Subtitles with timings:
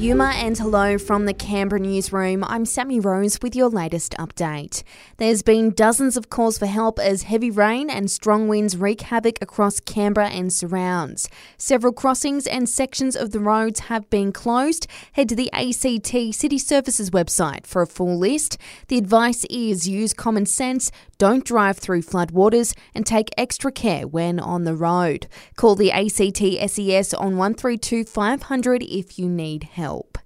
[0.00, 2.42] Yuma and hello from the Canberra newsroom.
[2.44, 4.82] I'm Sammy Rose with your latest update.
[5.18, 9.36] There's been dozens of calls for help as heavy rain and strong winds wreak havoc
[9.42, 11.28] across Canberra and surrounds.
[11.58, 14.86] Several crossings and sections of the roads have been closed.
[15.12, 18.56] Head to the ACT City Services website for a full list.
[18.88, 24.40] The advice is use common sense, don't drive through floodwaters, and take extra care when
[24.40, 25.26] on the road.
[25.56, 30.18] Call the ACT SES on 132 500 if you need help help.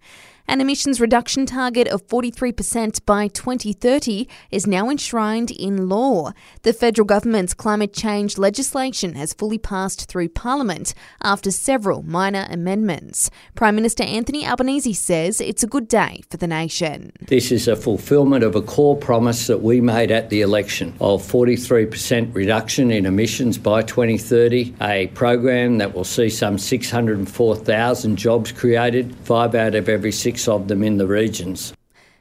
[0.47, 6.33] An emissions reduction target of 43% by 2030 is now enshrined in law.
[6.63, 13.31] The federal government's climate change legislation has fully passed through Parliament after several minor amendments.
[13.55, 17.13] Prime Minister Anthony Albanese says it's a good day for the nation.
[17.23, 21.23] This is a fulfilment of a core promise that we made at the election of
[21.23, 29.17] 43% reduction in emissions by 2030, a program that will see some 604,000 jobs created,
[29.25, 31.73] five out of every six six of them in the regions.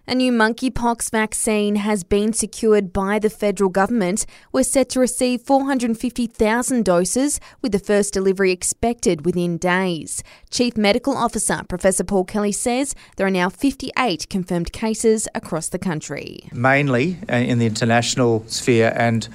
[0.05, 4.25] A new monkeypox vaccine has been secured by the federal government.
[4.51, 10.21] We're set to receive 450,000 doses, with the first delivery expected within days.
[10.51, 15.79] Chief Medical Officer Professor Paul Kelly says there are now 58 confirmed cases across the
[15.79, 16.49] country.
[16.51, 19.29] Mainly uh, in the international sphere and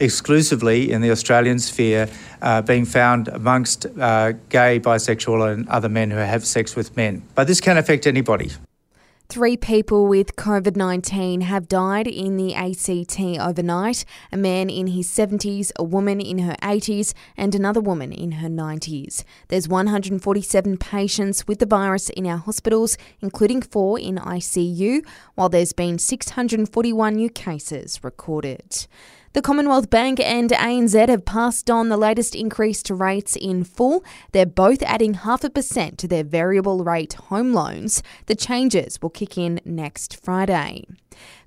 [0.00, 2.08] exclusively in the Australian sphere
[2.42, 7.22] uh, being found amongst uh, gay, bisexual, and other men who have sex with men.
[7.34, 8.50] But this can affect anybody.
[9.30, 15.06] Three people with COVID 19 have died in the ACT overnight a man in his
[15.06, 19.24] 70s, a woman in her 80s, and another woman in her 90s.
[19.48, 25.74] There's 147 patients with the virus in our hospitals, including four in ICU, while there's
[25.74, 28.86] been 641 new cases recorded.
[29.34, 34.02] The Commonwealth Bank and ANZ have passed on the latest increase to rates in full.
[34.32, 38.02] They're both adding half a percent to their variable rate home loans.
[38.24, 40.86] The changes will kick in next Friday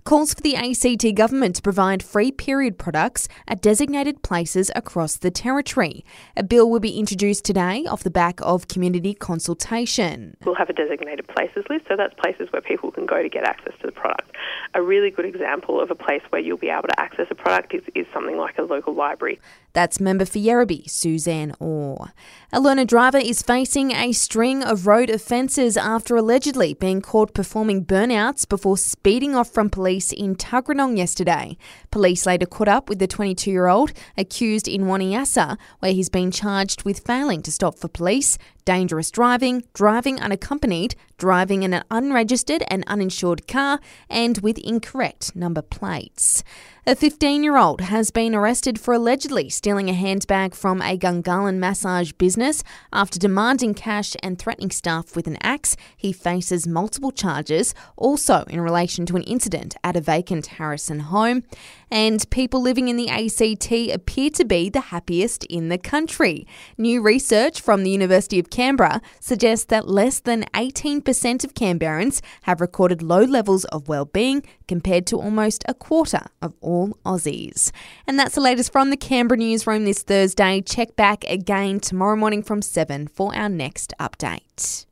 [0.03, 5.31] calls for the ACT government to provide free period products at designated places across the
[5.31, 6.03] territory.
[6.35, 10.35] A bill will be introduced today off the back of community consultation.
[10.43, 13.43] We'll have a designated places list, so that's places where people can go to get
[13.43, 14.35] access to the product.
[14.73, 17.73] A really good example of a place where you'll be able to access a product
[17.73, 19.39] is, is something like a local library.
[19.73, 22.11] That's member for Yerrabi, Suzanne Orr.
[22.51, 27.85] A learner driver is facing a string of road offences after allegedly being caught performing
[27.85, 31.57] burnouts before speeding off from police in Tuggeranong yesterday.
[31.91, 36.31] Police later caught up with the 22 year old accused in Wanniassa, where he's been
[36.31, 42.63] charged with failing to stop for police, dangerous driving, driving unaccompanied, driving in an unregistered
[42.67, 43.79] and uninsured car,
[44.09, 46.43] and with incorrect number plates.
[46.87, 51.59] A 15 year old has been arrested for allegedly stealing a handbag from a Gungahlin
[51.59, 55.77] massage business after demanding cash and threatening staff with an axe.
[55.95, 61.43] He faces multiple charges, also in relation to an incident at a vacant Harrison home.
[61.91, 66.47] And people living in the ACT appear to be the happiest in the country.
[66.77, 72.61] New research from the University of Canberra suggests that less than 18% of Canberrans have
[72.61, 77.71] recorded low levels of well-being compared to almost a quarter of all Aussies.
[78.07, 80.61] And that's the latest from the Canberra newsroom this Thursday.
[80.61, 84.85] Check back again tomorrow morning from 7 for our next update.